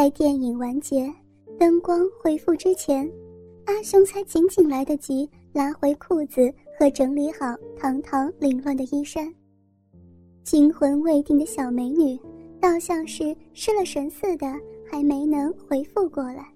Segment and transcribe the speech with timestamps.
[0.00, 1.12] 在电影完结、
[1.58, 3.06] 灯光恢复之前，
[3.66, 9.30] 阿雄才仅仅来得及拉回裤子和整理好堂堂凌乱的衣衫。
[10.42, 12.18] 惊魂未定的小美女，
[12.58, 14.46] 倒像是失了神似的，
[14.90, 16.50] 还没能回复过来，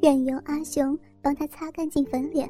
[0.00, 2.48] 任由阿雄帮她擦干净粉脸，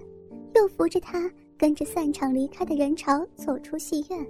[0.55, 1.29] 又扶着她
[1.59, 4.25] 跟着散场离开的人潮走出戏院。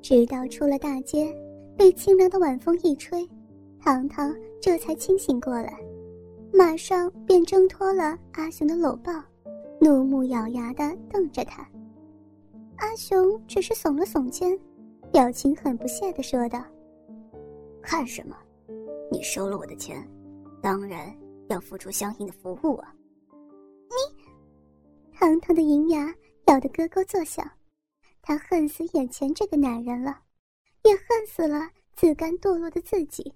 [0.00, 1.34] 直到出了大街，
[1.76, 3.28] 被清凉的晚风一吹。
[3.82, 5.78] 糖糖这才清醒过来，
[6.52, 9.12] 马上便挣脱了阿雄的搂抱，
[9.80, 11.66] 怒目咬牙的瞪着他。
[12.76, 14.58] 阿雄只是耸了耸肩，
[15.10, 16.62] 表情很不屑的说道
[17.80, 18.36] ：“看什么？
[19.10, 20.06] 你收了我的钱，
[20.62, 21.12] 当然
[21.48, 22.94] 要付出相应的服务啊！”
[23.88, 26.14] 你，糖糖的银牙
[26.46, 27.50] 咬得咯咯作响，
[28.20, 30.20] 他恨死眼前这个男人了，
[30.84, 33.32] 也恨死了自甘堕落的自己。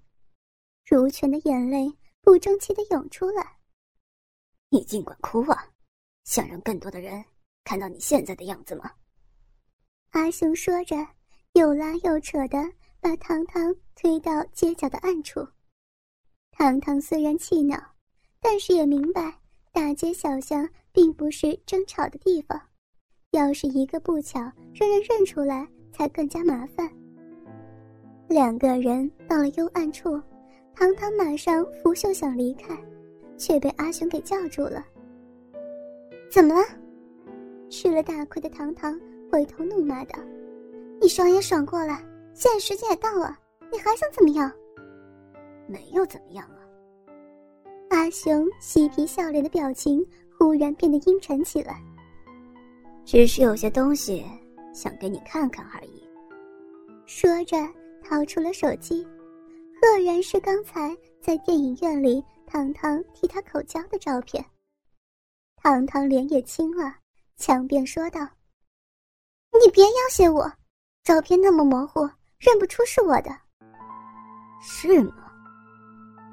[0.85, 3.57] 如泉的眼泪不争气的涌出来。
[4.69, 5.67] 你尽管哭啊，
[6.25, 7.25] 想让更多的人
[7.63, 8.91] 看到你现在的样子吗？
[10.11, 10.95] 阿雄说着，
[11.53, 12.57] 又拉又扯的
[12.99, 15.45] 把糖糖推到街角的暗处。
[16.51, 17.77] 糖糖虽然气恼，
[18.39, 19.39] 但是也明白
[19.71, 22.61] 大街小巷并不是争吵的地方，
[23.31, 24.39] 要是一个不巧
[24.73, 26.89] 让人认出来，才更加麻烦。
[28.29, 30.21] 两个人到了幽暗处。
[30.75, 32.77] 糖糖马上拂袖想离开，
[33.37, 34.85] 却被阿雄给叫住了。
[36.29, 36.61] 怎么了？
[37.69, 38.99] 吃了大亏的糖糖
[39.31, 40.19] 回头怒骂道
[41.01, 41.97] ：“你爽也爽过了，
[42.33, 43.37] 现在时间也到了，
[43.71, 44.51] 你还想怎么样？”
[45.65, 46.59] 没有怎么样啊。
[47.89, 50.05] 阿雄嬉皮笑脸的表情
[50.37, 51.81] 忽然变得阴沉起来。
[53.05, 54.25] 只是有些东西
[54.73, 56.03] 想给你看看而已。
[57.05, 57.57] 说着，
[58.03, 59.07] 掏出了手机。
[59.81, 64.43] 赫然是刚才在电影院里糖糖替他口交的照片。
[65.57, 66.95] 糖糖脸也青了，
[67.37, 68.21] 强辩说道
[69.61, 70.51] ：“你别要挟我，
[71.03, 73.35] 照片那么模糊，认不出是我的。”
[74.61, 75.13] 是吗？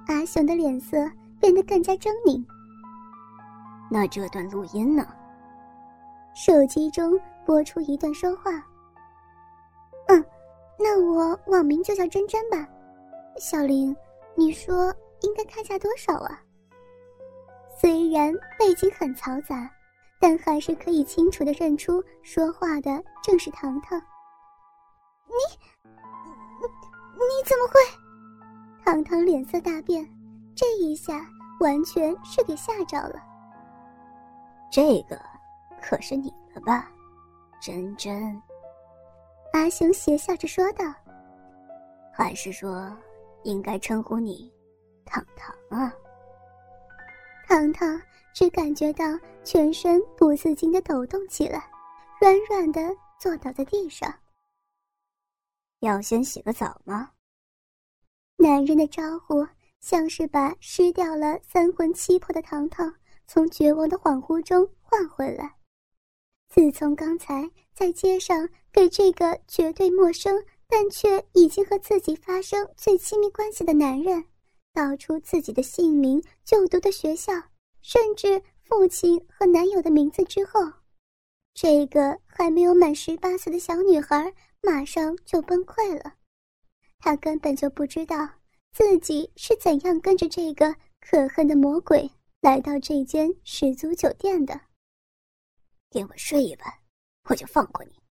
[0.07, 0.97] 阿雄的脸色
[1.41, 2.45] 变得更加狰狞。
[3.91, 5.07] 那这段录音呢？
[6.35, 8.53] 手机中播出一段说话。
[10.07, 10.25] 嗯，
[10.79, 12.67] 那我网名就叫真真吧。
[13.43, 13.95] 小林，
[14.37, 16.41] 你说应该看下多少啊？
[17.77, 19.69] 虽然背景很嘈杂，
[20.21, 24.01] 但还是可以清楚的认出说话的正是糖糖。
[25.27, 25.35] 你，
[26.61, 26.69] 你
[27.19, 28.85] 你怎么会？
[28.85, 30.09] 糖糖脸色大变，
[30.55, 33.21] 这一下完全是给吓着了。
[34.71, 35.21] 这个
[35.83, 36.89] 可是你的吧，
[37.61, 38.41] 真真？
[39.53, 40.85] 阿雄邪笑着说道。
[42.13, 42.89] 还是说？
[43.45, 44.53] 应该称呼你，
[45.05, 45.93] 糖糖啊。
[47.47, 48.01] 糖糖
[48.35, 49.05] 只感觉到
[49.45, 51.71] 全身不自禁的抖动起来，
[52.21, 52.81] 软软的
[53.19, 54.13] 坐倒在地上。
[55.81, 57.11] 要先洗个澡吗？
[58.37, 59.47] 男人的招呼
[59.81, 62.95] 像是把失掉了三魂七魄的糖糖
[63.27, 65.57] 从绝望的恍惚中唤回来。
[66.49, 70.43] 自从刚才在街上给这个绝对陌生。
[70.73, 74.25] 但却已经和自己发生最亲密关系的男人，
[74.73, 77.35] 道出自己的姓名、就读的学校，
[77.83, 80.61] 甚至父亲和男友的名字之后，
[81.53, 86.15] 这个还没有满十八岁的小女孩马上就崩溃了。
[86.99, 88.27] 她根本就不知道
[88.73, 92.11] 自己是怎样跟着这个可恨的魔鬼
[92.41, 94.59] 来到这间十足酒店的。
[95.91, 96.75] 给我睡一晚，
[97.29, 98.02] 我就放过你。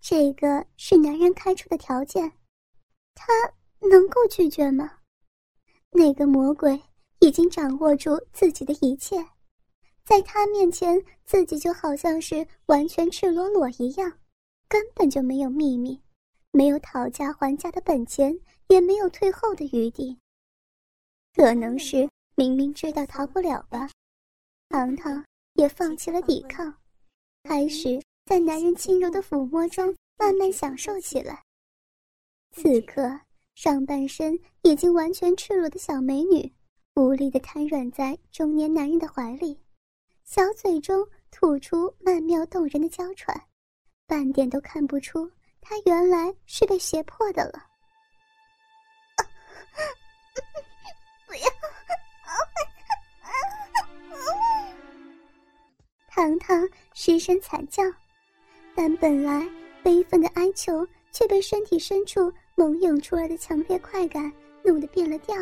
[0.00, 2.32] 这个是男人开出的条件，
[3.14, 3.32] 他
[3.80, 4.98] 能够拒绝吗？
[5.90, 6.80] 那个魔鬼
[7.20, 9.16] 已经掌握住自己的一切，
[10.04, 14.18] 在他面前，自己就好像是完全赤裸裸一样，
[14.68, 16.00] 根本就没有秘密，
[16.52, 20.18] 没有讨价还价的本钱，也没有退后的余地。
[21.34, 23.90] 可能是明明知道逃不了吧，
[24.68, 26.74] 糖糖也放弃了抵抗，
[27.42, 28.00] 开始。
[28.26, 31.44] 在男人轻柔的抚摸中，慢慢享受起来。
[32.50, 33.20] 此刻，
[33.54, 36.52] 上半身已经完全赤裸的小美女，
[36.96, 39.62] 无力的瘫软在中年男人的怀里，
[40.24, 43.40] 小嘴中吐出曼妙动人的娇喘，
[44.08, 45.30] 半点都看不出
[45.60, 47.64] 她原来是被胁迫的了。
[51.28, 51.48] 不要！
[56.10, 57.84] 糖糖失声惨叫。
[58.76, 59.48] 但本来
[59.82, 64.30] 悲愤的哀求，却被身体深处猛涌出来的强烈快感
[64.62, 65.34] 弄得变了调。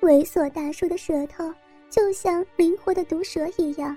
[0.00, 1.52] 猥琐大叔的舌头
[1.90, 3.96] 就像灵活的毒蛇一样，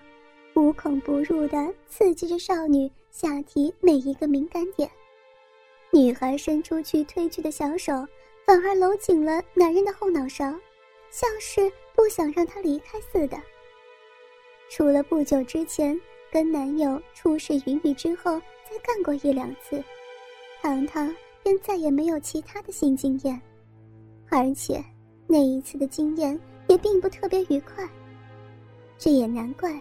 [0.55, 4.89] 无孔不入地刺激着少女下体每一个敏感点。
[5.91, 8.05] 女孩伸出去推去的小手，
[8.45, 10.43] 反而搂紧了男人的后脑勺，
[11.09, 13.41] 像是不想让他离开似的。
[14.69, 15.99] 除了不久之前
[16.31, 18.39] 跟男友初试云雨之后
[18.69, 19.83] 再干过一两次，
[20.61, 21.13] 糖糖
[21.43, 23.41] 便再也没有其他的性经验，
[24.29, 24.83] 而且
[25.25, 27.87] 那一次的经验也并不特别愉快。
[28.97, 29.79] 这也难怪，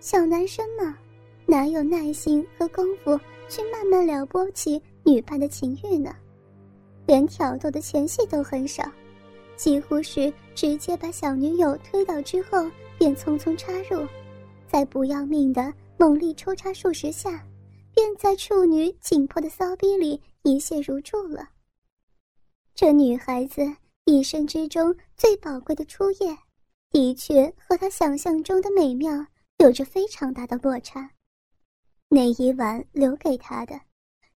[0.00, 0.98] 小男生嘛，
[1.46, 6.14] 哪有耐心和功夫去慢慢撩拨起女伴的情欲呢？
[7.06, 8.84] 连挑逗的前戏都很少，
[9.56, 12.70] 几乎是直接把小女友推倒之后。
[12.98, 14.06] 便匆匆插入，
[14.72, 17.46] 在不要命的猛力抽插数十下，
[17.94, 21.46] 便在处女紧迫的骚逼里一泻如注了。
[22.74, 23.60] 这女孩子
[24.06, 26.34] 一生之中最宝贵的初夜，
[26.90, 29.26] 的确和她想象中的美妙
[29.58, 31.10] 有着非常大的落差。
[32.08, 33.78] 那一晚留给她的，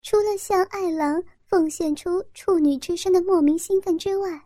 [0.03, 4.43] 除了向爱郎奉献出处女之身的莫名兴奋之外，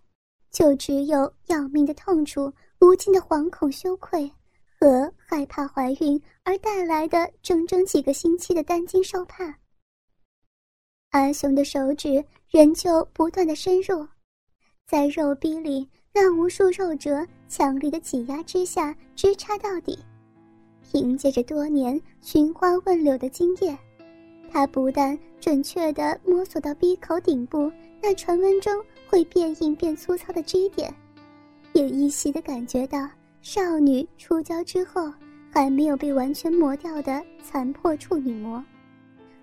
[0.50, 2.52] 就只有要命的痛楚。
[2.80, 4.30] 无尽的惶恐、羞愧
[4.78, 9.58] 和害怕怀孕而带来的整整几个星期的担惊受怕。
[11.10, 14.06] 阿雄的手指仍旧不断的深入，
[14.86, 19.98] 在肉壁里那无数肉褶强力的挤压之下直插到底。
[20.90, 23.76] 凭借着多年寻花问柳的经验，
[24.50, 27.70] 他不但准确地摸索到鼻口顶部
[28.00, 28.72] 那传闻中
[29.08, 30.94] 会变硬变粗糙的 G 点。
[31.74, 33.08] 也依稀的感觉到
[33.50, 35.10] 少女出交之后
[35.50, 38.62] 还没有被完全磨掉的残破处女膜，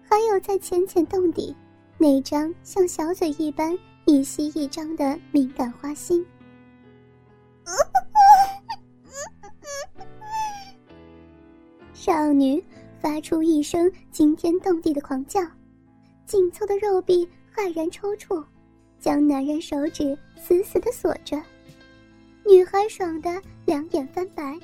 [0.03, 1.55] 还有在浅浅洞底
[1.97, 3.75] 那张像小嘴一般
[4.05, 6.23] 一吸一张的敏感花心。
[11.91, 12.63] 少女
[12.99, 15.41] 发出一声惊天动地的狂叫，
[16.27, 18.45] 紧凑的肉壁骇然抽搐，
[18.99, 21.41] 将男人手指死死的锁着。
[22.47, 24.57] 女孩爽得两眼翻白，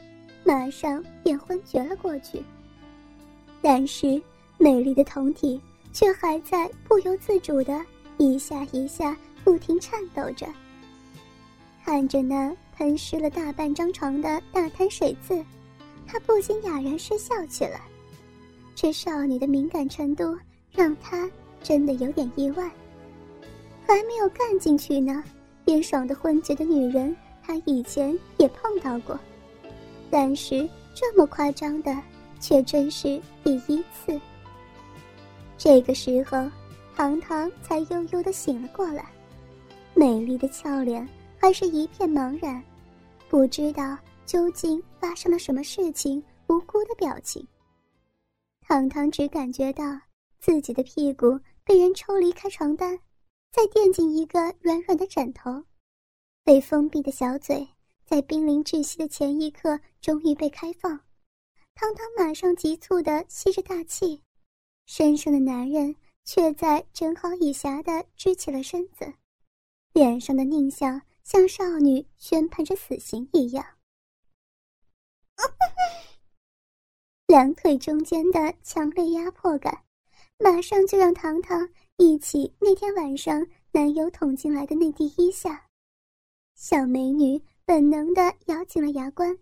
[0.43, 2.41] 马上便昏厥了过去。
[3.59, 4.21] 但是
[4.57, 5.59] 美丽的酮体
[5.91, 7.83] 却还在不由自主的
[8.17, 10.47] 一下一下不停颤抖着。
[11.83, 15.43] 看着那喷湿了大半张床的大滩水渍，
[16.05, 17.81] 他不禁哑然失笑起来。
[18.75, 20.37] 这少女的敏感程度
[20.71, 21.29] 让他
[21.63, 22.69] 真的有点意外。
[23.87, 25.23] 还没有干进去呢，
[25.65, 27.15] 便爽得昏厥的女人。
[27.43, 29.19] 他以前也碰到过，
[30.09, 31.95] 但是这么夸张的
[32.39, 34.19] 却真是第一次。
[35.57, 36.49] 这个时候，
[36.95, 39.05] 糖糖才悠悠的醒了过来，
[39.93, 41.07] 美丽的俏脸
[41.37, 42.63] 还是一片茫然，
[43.29, 47.45] 不知道究竟发生了什么事情，无辜的表情。
[48.67, 49.83] 糖糖只感觉到
[50.39, 52.97] 自己的屁股被人抽离开床单，
[53.51, 55.63] 再垫进一个软软的枕头。
[56.43, 57.67] 被封闭的小嘴，
[58.03, 60.99] 在濒临窒息的前一刻，终于被开放。
[61.73, 64.21] 糖糖马上急促地吸着大气，
[64.85, 65.95] 身上的男人
[66.25, 69.13] 却在正好以暇地支起了身子，
[69.93, 73.65] 脸上的狞笑像少女宣判着死刑一样。
[77.27, 79.83] 两腿中间的强烈压迫感，
[80.37, 85.67] 马上就让糖糖忆起那天晚上男友捅进来的那第一下。
[86.61, 89.35] 小美女本能地咬紧了牙关，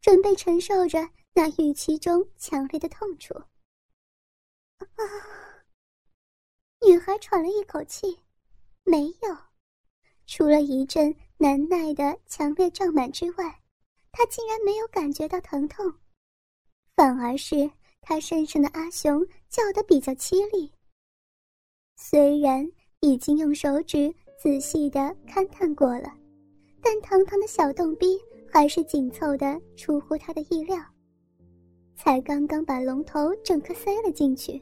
[0.00, 3.34] 准备承受着那预期中强烈的痛楚。
[4.78, 4.88] 啊！
[6.88, 8.18] 女孩喘了一口气，
[8.84, 9.36] 没有，
[10.26, 13.60] 除了一阵难耐的强烈胀满之外，
[14.10, 15.92] 她竟然没有感觉到疼痛，
[16.96, 20.72] 反而是她身上的阿雄叫得比较凄厉。
[21.96, 22.66] 虽然
[23.00, 24.98] 已经用手指仔细地
[25.28, 26.21] 勘探过了。
[26.82, 28.18] 但堂堂的小洞逼
[28.50, 30.76] 还是紧凑的，出乎他的意料。
[31.94, 34.60] 才刚刚把龙头整个塞了进去，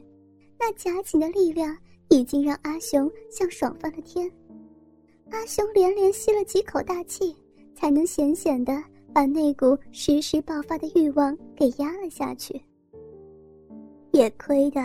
[0.59, 1.75] 那夹紧的力量
[2.09, 4.31] 已经让阿雄像爽翻了天。
[5.31, 7.35] 阿雄连连吸了几口大气，
[7.73, 12.61] 才能险险的把那股时时爆发的欲望给压了下去。
[14.11, 14.79] 也亏得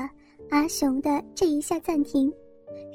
[0.51, 2.33] 阿雄的这一下暂停，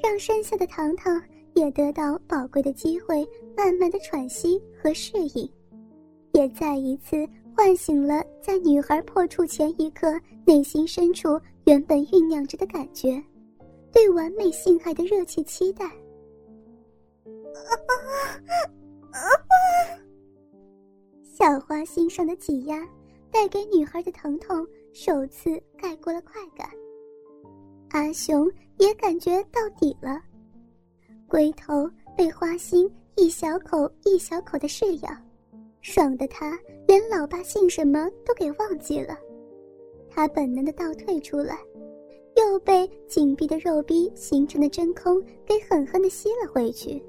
[0.02, 1.22] 让身下的糖糖。
[1.54, 5.50] 也得到宝贵的机会，慢慢的喘息和适应，
[6.32, 13.22] 也再一次唤醒了在女孩破处前一刻内心深处原本酝酿着的感觉，
[13.92, 15.90] 对完美性爱的热切期待。
[21.22, 22.86] 小花心上的挤压，
[23.30, 26.68] 带给女孩的疼痛首次盖过了快感。
[27.90, 30.20] 阿雄也感觉到底了，
[31.32, 32.86] 龟头被花心
[33.16, 35.08] 一小口一小口的噬咬，
[35.80, 39.16] 爽的他连老爸姓什么都给忘记了。
[40.10, 41.58] 他本能的倒退出来，
[42.36, 47.02] 又被紧闭的肉壁形成的真空给狠狠的吸了回去。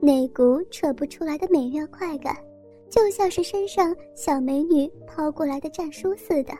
[0.00, 2.36] 那股扯不出来的美妙快感，
[2.90, 6.52] 就像是身上小美女抛过来的战书似的。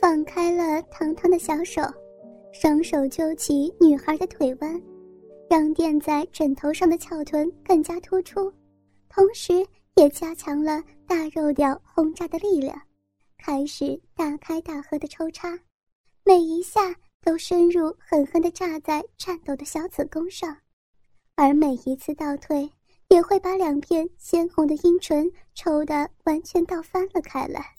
[0.00, 1.80] 放开了糖糖的小手，
[2.50, 4.82] 双手揪起女孩的腿弯，
[5.48, 8.52] 让垫在枕头上的翘臀更加突出，
[9.08, 12.78] 同时也加强了大肉屌轰炸的力量，
[13.38, 15.58] 开始大开大合的抽插，
[16.24, 20.56] 每一下都深入，狠狠地炸在颤抖的小子宫上。
[21.34, 22.70] 而每一次倒退，
[23.08, 27.77] 也会把两片鲜红的阴唇抽得完全倒翻了开来。